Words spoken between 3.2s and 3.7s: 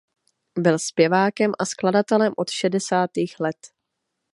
let.